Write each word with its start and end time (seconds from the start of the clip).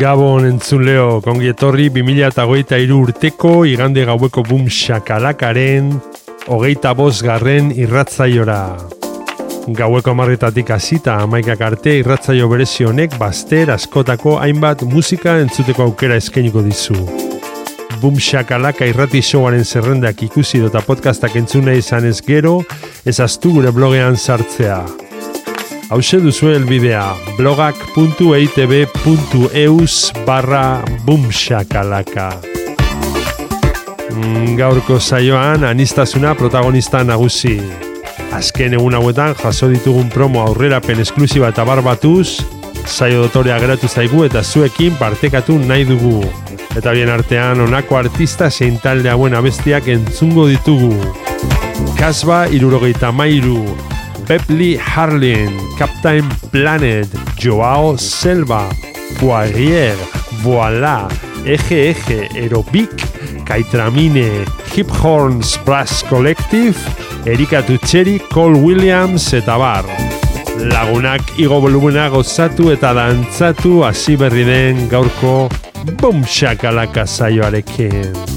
Gabon 0.00 0.46
entzuleo, 0.48 1.18
kongi 1.20 1.50
etorri 1.52 1.90
2008 1.92 2.94
urteko 2.96 3.50
igande 3.68 4.06
gaueko 4.08 4.40
bum 4.48 4.62
shakalakaren 4.72 5.90
hogeita 6.46 6.94
bost 6.96 7.20
garren 7.26 7.68
irratzaiora. 7.76 8.62
Gaueko 9.76 10.14
amarretatik 10.14 10.72
hasita 10.72 11.18
amaikak 11.26 11.60
arte 11.66 11.98
irratzaio 11.98 12.48
berezi 12.48 12.88
honek 12.88 13.18
baster 13.20 13.74
askotako 13.74 14.38
hainbat 14.40 14.86
musika 14.88 15.36
entzuteko 15.42 15.90
aukera 15.90 16.16
eskainiko 16.16 16.64
dizu. 16.64 16.96
Bum 18.00 18.16
shakalaka 18.16 18.88
irrati 18.88 19.20
showaren 19.20 19.68
zerrendak 19.68 20.24
ikusi 20.30 20.64
dota 20.64 20.80
podcastak 20.80 21.36
entzuna 21.36 21.76
izan 21.76 22.08
ez 22.08 22.22
gero, 22.24 22.62
ezaztu 23.04 23.52
gure 23.58 23.76
blogean 23.76 24.16
sartzea. 24.16 24.80
Hauze 25.90 26.20
duzu 26.22 26.52
elbidea 26.54 27.02
blogak.eitb.eus 27.34 29.94
barra 30.22 30.78
bumxakalaka. 31.02 32.30
Mm, 34.14 34.54
gaurko 34.54 35.00
saioan 35.00 35.64
anistazuna 35.66 36.38
protagonista 36.38 37.02
nagusi. 37.02 37.58
Azken 38.30 38.78
egun 38.78 38.94
hauetan 38.94 39.34
jaso 39.42 39.66
ditugun 39.74 40.06
promo 40.14 40.46
aurrerapen 40.46 41.02
esklusiba 41.02 41.50
eta 41.50 41.66
barbatuz, 41.66 42.38
saio 42.86 43.26
dotorea 43.26 43.58
geratu 43.58 43.90
zaigu 43.90 44.22
eta 44.30 44.46
zuekin 44.46 44.94
partekatu 44.94 45.58
nahi 45.58 45.90
dugu. 45.90 46.22
Eta 46.78 46.94
bien 46.94 47.10
artean 47.10 47.66
honako 47.66 47.98
artista 47.98 48.46
zein 48.50 48.78
talde 48.78 49.10
hauen 49.10 49.34
abestiak 49.34 49.90
entzungo 49.90 50.46
ditugu. 50.46 50.94
Kasba 51.98 52.46
irurogeita 52.54 53.10
mairu, 53.10 53.89
Pepli 54.30 54.78
Harlin, 54.78 55.58
Captain 55.76 56.24
Planet, 56.52 57.08
Joao 57.36 57.96
Selva, 57.96 58.68
Poirier, 59.18 59.96
Voila, 60.40 61.08
Eje 61.44 61.90
Eje, 61.90 62.28
Aerobic, 62.36 62.94
Kaitramine, 63.44 64.44
Hip 64.76 64.88
Horns 65.02 65.58
Brass 65.66 66.04
Collective, 66.04 66.78
Erika 67.26 67.60
Tutxeri, 67.60 68.20
Cole 68.30 68.56
Williams 68.62 69.32
eta 69.34 69.58
bar. 69.58 69.84
Lagunak 70.62 71.34
igo 71.36 71.58
volumena 71.58 72.06
gozatu 72.08 72.70
eta 72.70 72.94
dantzatu 72.94 73.80
hasi 73.82 74.14
berri 74.14 74.46
den 74.46 74.86
gaurko 74.86 75.48
Bum 75.98 76.22
Shakalaka 76.22 77.02
saioarekin. 77.02 78.29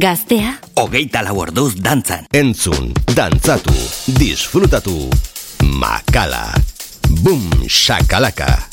Gaztea. 0.00 0.54
Hogeita 0.80 1.20
lau 1.26 1.34
orduz 1.42 1.74
dantzan. 1.76 2.24
Entzun, 2.32 2.88
dantzatu, 3.12 3.74
disfrutatu. 4.16 4.96
Makala. 5.76 6.46
Bum, 7.20 7.44
shakalaka. 7.68 8.69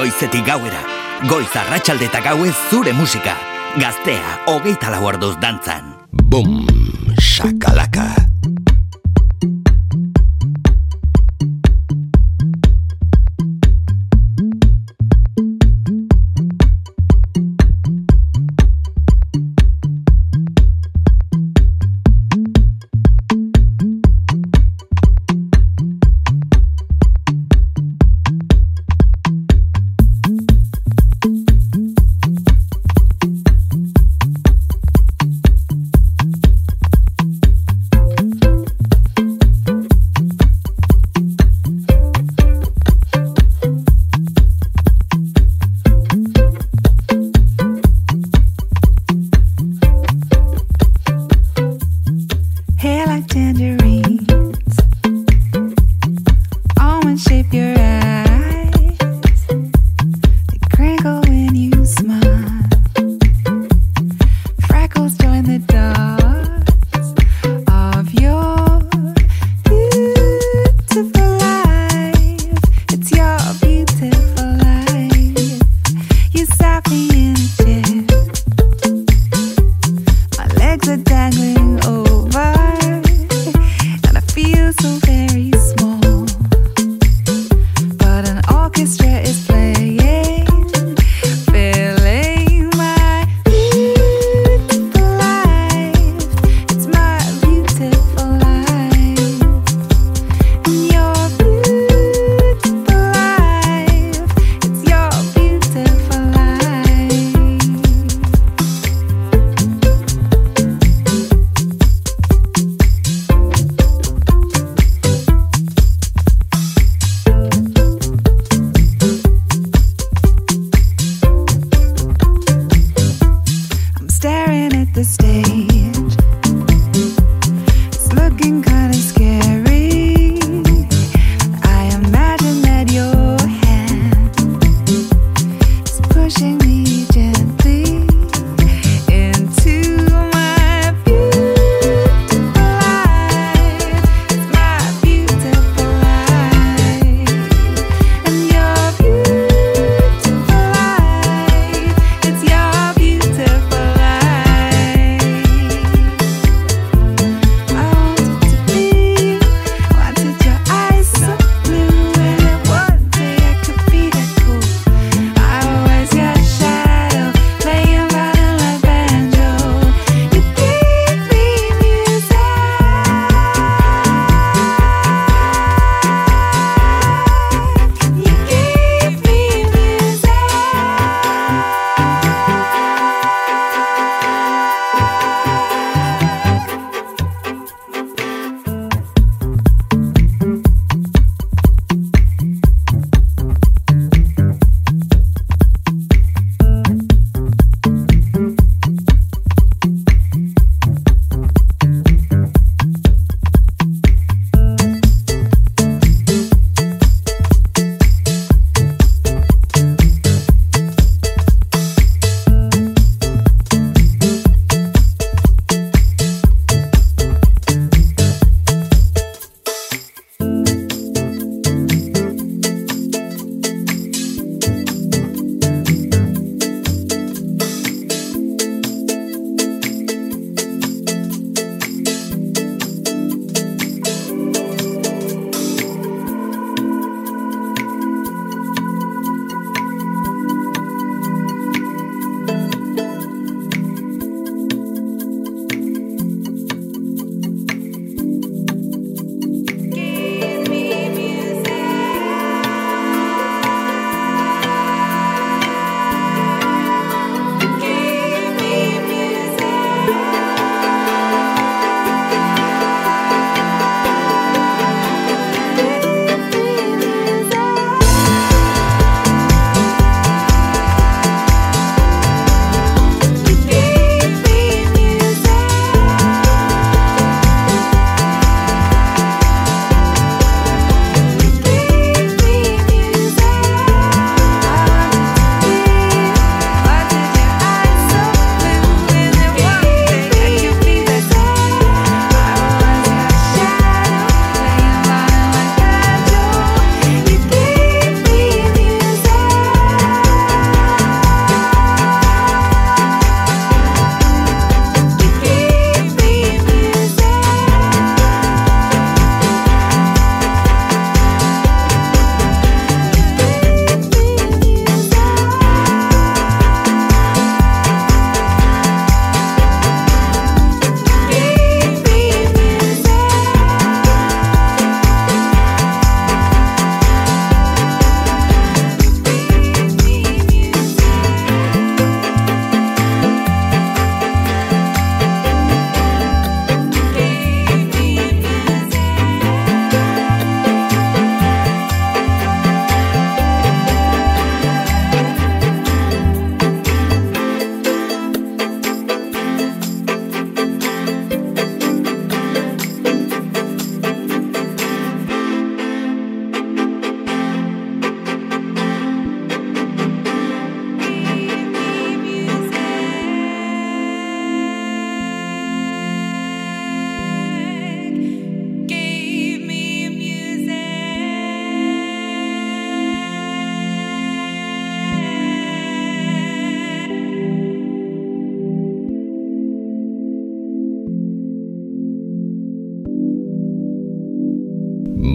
Goizetik 0.00 0.46
gauera. 0.46 0.80
Goiz 1.28 1.50
arratsalde 1.60 2.08
eta 2.08 2.22
gauez 2.24 2.54
zure 2.70 2.94
musika. 2.96 3.36
Gaztea, 3.76 4.38
hogeita 4.48 4.96
lau 4.96 5.04
orduz 5.12 5.34
dantzan. 5.42 5.89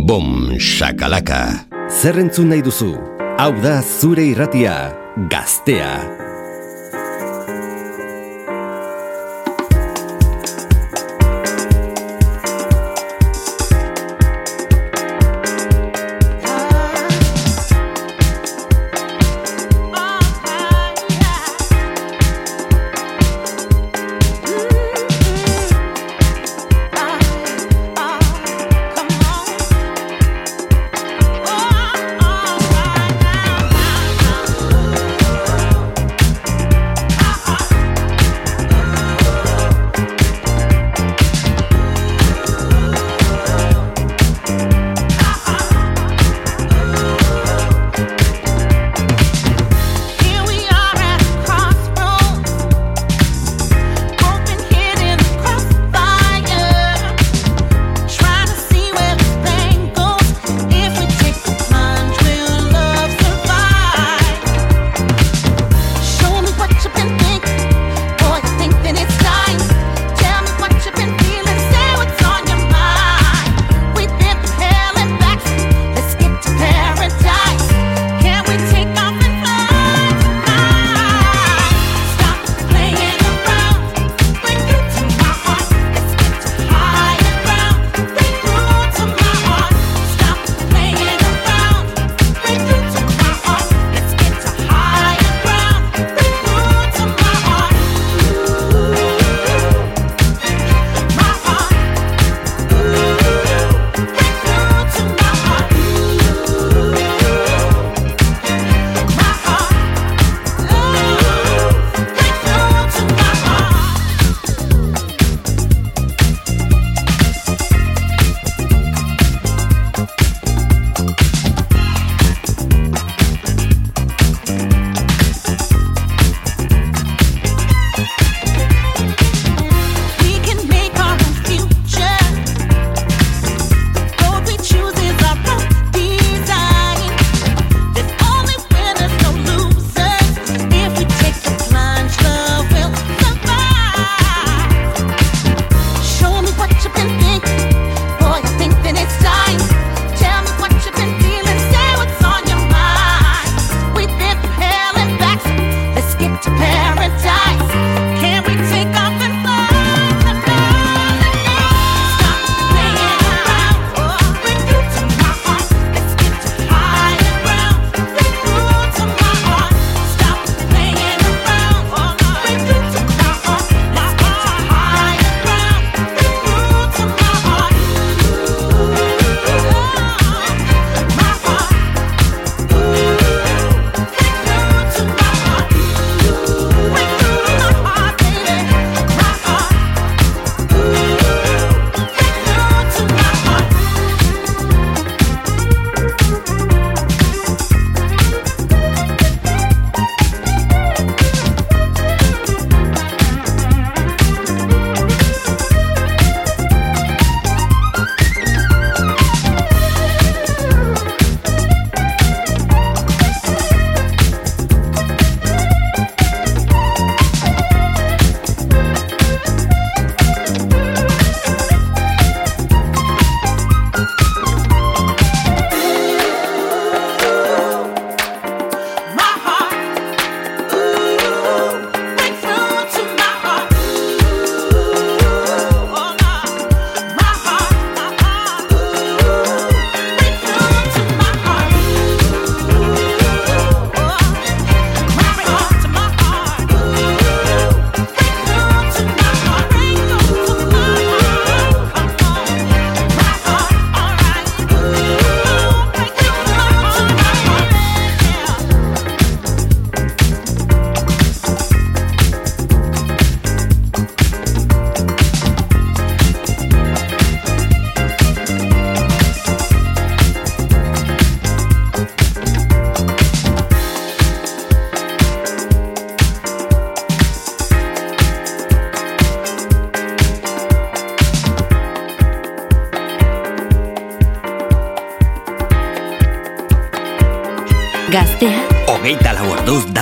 Bum 0.06 0.54
shakalaka. 0.62 1.66
Zer 1.90 2.20
entzun 2.22 2.52
nahi 2.52 2.62
duzu? 2.62 2.92
Hau 3.42 3.50
da 3.64 3.80
zure 3.82 4.22
irratia, 4.30 4.76
gaztea. 5.34 6.25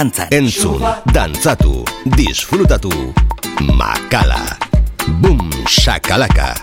Dantzan. 0.03 0.27
Entzun, 0.31 0.83
dantzatu, 1.13 1.85
disfrutatu, 2.03 2.91
makala, 3.79 4.43
bum, 5.21 5.39
shakalaka. 5.67 6.62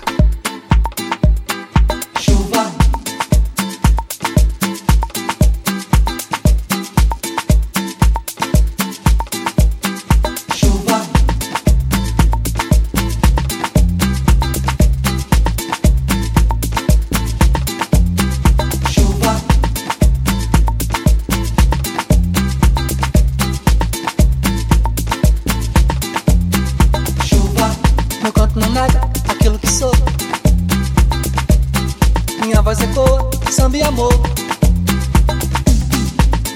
Voz 32.70 32.80
ecoa, 32.82 33.28
samba 33.50 33.78
e 33.78 33.82
amor. 33.82 34.12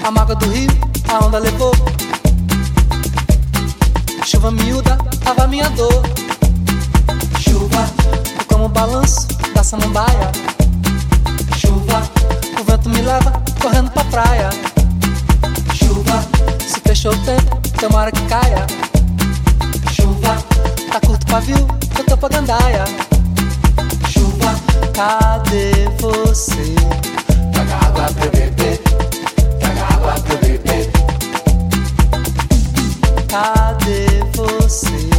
A 0.01 0.09
mágoa 0.09 0.33
do 0.35 0.49
rio, 0.49 0.71
a 1.09 1.25
onda 1.25 1.39
levou. 1.39 1.73
Chuva 4.25 4.49
miúda, 4.49 4.97
lava 5.25 5.45
minha 5.45 5.69
dor. 5.71 6.01
Chuva, 7.41 7.89
como 8.47 8.65
o 8.65 8.69
balanço 8.69 9.27
da 9.53 9.61
samambaia. 9.61 10.31
Chuva, 11.57 12.01
o 12.61 12.63
vento 12.63 12.89
me 12.89 13.01
leva 13.01 13.33
correndo 13.61 13.91
pra 13.91 14.05
praia. 14.05 14.49
Chuva, 15.73 16.25
se 16.65 16.79
fechou 16.79 17.11
o 17.11 17.25
tempo, 17.25 17.59
tomara 17.77 18.09
que 18.09 18.21
caia. 18.21 18.65
Chuva, 19.91 20.37
tá 20.93 21.01
curto 21.01 21.25
pavio, 21.27 21.67
eu 21.97 22.05
tô 22.05 22.15
pra 22.15 22.29
gandaia. 22.29 23.14
Cadê 24.95 25.89
você? 25.99 26.73
Traga 27.51 27.75
água 27.85 28.13
pra 28.13 28.27
beber, 28.27 28.79
traga 29.59 29.93
água 29.93 30.13
pra 30.21 30.35
beber. 30.37 30.89
Cadê 33.27 34.05
você? 34.33 35.09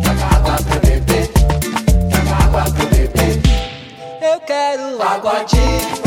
Traga 0.00 0.36
água 0.36 0.56
pra 0.62 0.78
beber, 0.78 1.28
traga 2.08 2.44
água 2.44 2.62
pra 2.70 2.84
beber. 2.84 3.42
Eu 4.22 4.38
quero 4.46 5.02
água 5.02 5.42
de 5.42 5.99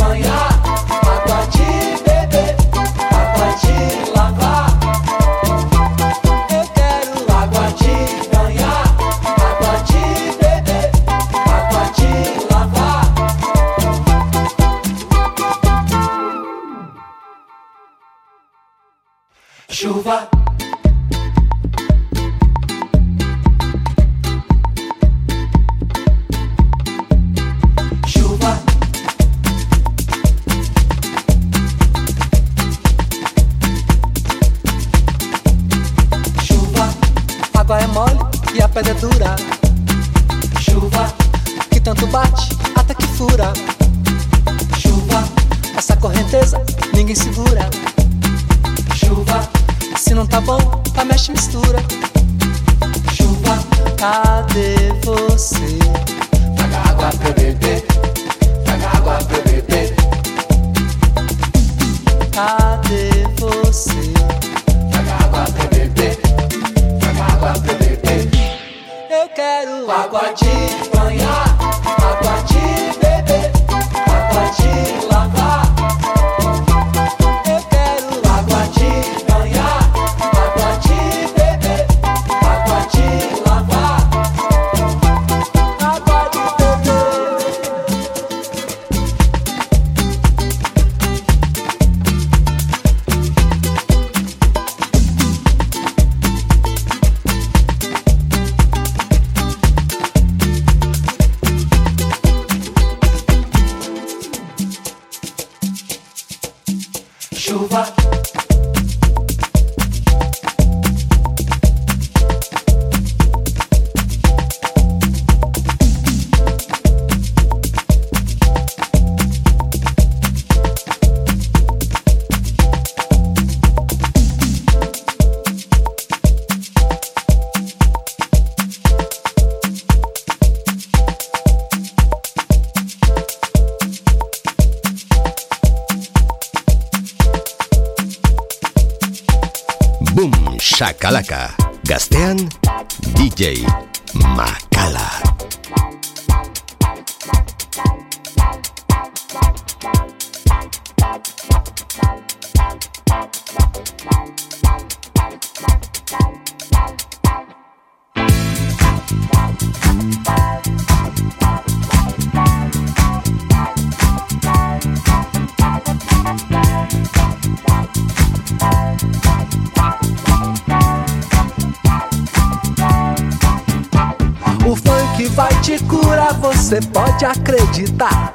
você 176.63 176.80
pode 176.80 177.26
acreditar. 177.26 178.34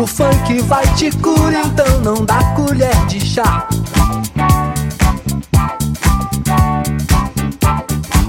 O 0.00 0.04
funk 0.04 0.60
vai 0.62 0.84
te 0.94 1.12
curar, 1.18 1.66
então 1.66 2.00
não 2.00 2.24
dá 2.24 2.42
colher 2.56 3.06
de 3.06 3.24
chá. 3.24 3.68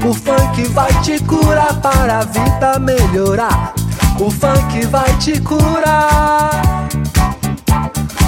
O 0.05 0.13
funk 0.13 0.65
vai 0.65 0.93
te 1.01 1.19
curar 1.23 1.81
para 1.81 2.19
a 2.19 2.25
vida 2.25 2.79
melhorar. 2.79 3.73
O 4.19 4.29
funk 4.29 4.85
vai 4.85 5.11
te 5.17 5.41
curar. 5.41 6.87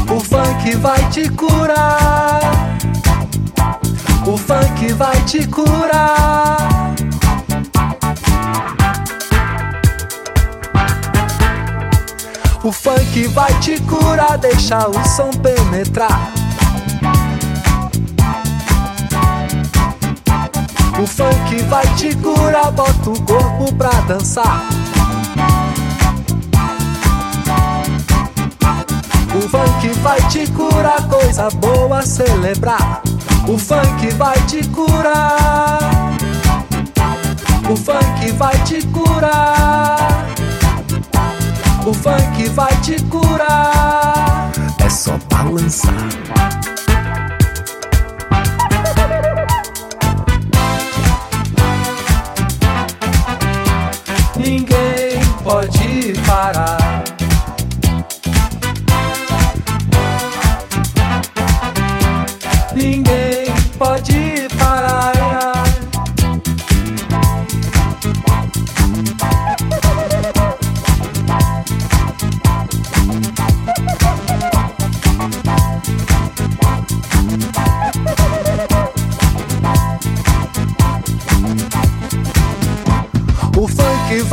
O 0.09 0.19
funk 0.19 0.75
vai 0.77 1.09
te 1.11 1.29
curar. 1.29 2.41
O 4.25 4.35
funk 4.35 4.91
vai 4.93 5.21
te 5.25 5.45
curar. 5.45 6.74
O 12.65 12.71
funk 12.71 13.27
vai 13.27 13.53
te 13.59 13.79
curar, 13.81 14.39
deixa 14.39 14.89
o 14.89 15.07
som 15.07 15.29
penetrar. 15.29 16.31
O 20.99 21.05
funk 21.05 21.61
vai 21.69 21.85
te 21.93 22.15
curar, 22.15 22.71
bota 22.71 23.11
o 23.11 23.21
corpo 23.21 23.71
pra 23.75 23.91
dançar. 24.07 24.67
O 29.35 29.47
funk 29.47 29.89
vai 30.01 30.19
te 30.29 30.47
curar, 30.51 31.07
coisa 31.07 31.49
boa 31.57 32.01
celebrar. 32.01 33.03
O 33.47 33.59
funk 33.59 34.11
vai 34.15 34.41
te 34.47 34.67
curar. 34.69 35.77
O 37.69 37.75
funk 37.75 38.31
vai 38.31 38.57
te 38.63 38.81
curar. 38.87 40.34
O 41.87 41.93
funk 41.93 42.49
vai 42.49 42.75
te 42.81 42.99
curar. 43.03 44.51
É 44.83 44.89
só 44.89 45.19
balançar. 45.29 45.93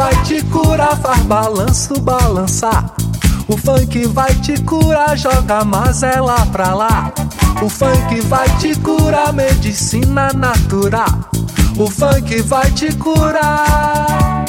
Vai 0.03 0.23
te 0.25 0.43
curar, 0.47 0.97
faz 0.97 1.23
balanço, 1.23 2.01
balançar. 2.01 2.93
O 3.47 3.57
funk 3.57 4.05
vai 4.09 4.35
te 4.35 4.61
curar, 4.63 5.17
joga 5.17 5.65
mazela 5.65 6.45
pra 6.47 6.75
lá. 6.75 7.13
O 7.63 7.69
funk 7.69 8.21
vai 8.23 8.49
te 8.57 8.75
curar, 8.81 9.33
medicina 9.33 10.33
natural. 10.33 11.07
O 11.79 11.89
funk 11.89 12.43
vai 12.43 12.69
te 12.73 12.93
curar. 12.97 14.45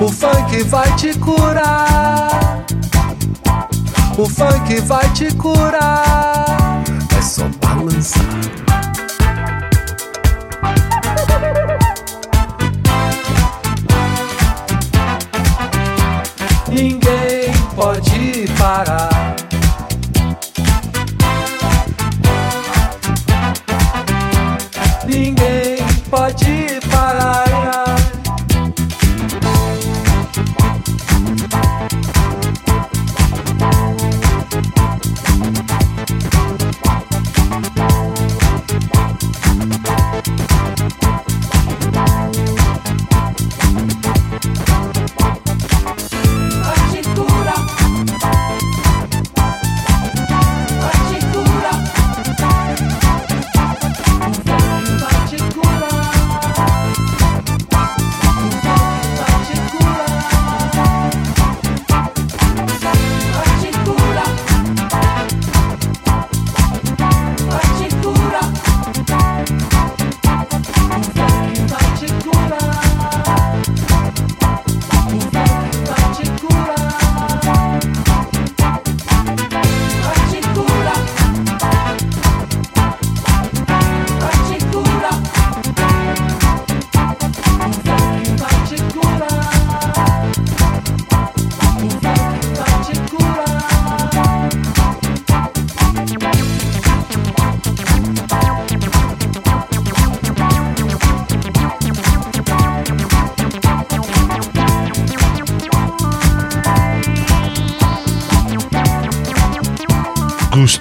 O 0.00 0.08
funk 0.08 0.62
vai 0.64 0.94
te 0.94 1.18
curar. 1.18 2.64
O 4.16 4.28
funk 4.28 4.80
vai 4.82 5.08
te 5.14 5.34
curar. 5.34 6.65
Ninguém 16.76 17.54
pode 17.74 18.44
parar. 18.58 19.15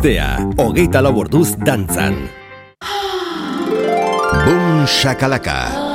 Gaztea, 0.00 0.48
hogeita 0.56 1.02
lau 1.04 1.12
orduz 1.20 1.50
dantzan. 1.60 2.14
Shakalaka. 4.88 4.88
Shakalaka. 4.88 5.89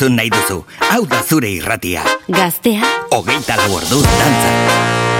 Entzun 0.00 0.16
nahi 0.16 0.30
duzu, 0.32 0.62
hau 0.88 1.02
da 1.06 1.20
zure 1.28 1.50
irratia. 1.52 2.00
Gaztea, 2.32 2.80
Hogeita 3.12 3.60
lau 3.60 3.74
orduz 3.76 4.04
dantza. 4.08 5.19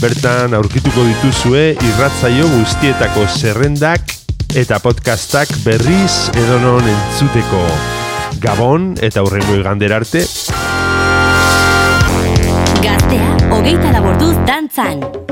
Bertan 0.03 0.53
aurkituko 0.53 1.03
dituzue 1.07 1.75
irratzaio 1.79 2.45
guztietako 2.59 3.23
zerrendak 3.39 4.15
eta 4.55 4.77
podcastak 4.79 5.49
berriz 5.65 6.29
edonon 6.31 6.85
entzuteko. 6.87 7.59
Gabon 8.39 8.93
eta 9.03 9.25
hurrengo 9.25 9.57
igander 9.59 9.91
arte. 9.97 10.23
Gaztea, 12.85 13.29
hogeita 13.51 13.91
laborduz 13.99 14.35
dantzan. 14.47 15.24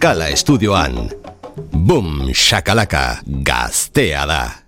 Makala 0.00 0.30
estudioan. 0.32 1.10
Boom, 1.76 2.32
shakalaka, 2.32 3.20
gaztea 3.44 4.24
da. 4.26 4.59